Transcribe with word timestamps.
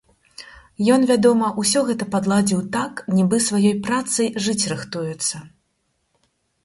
Ён, 0.93 1.01
вядома, 1.09 1.49
усё 1.63 1.83
гэта 1.89 2.07
падладзіў 2.15 2.63
так, 2.77 3.03
нібы 3.17 3.37
сваёй 3.51 3.75
працай 3.89 4.33
жыць 4.47 4.59
рыхтуецца. 4.73 5.35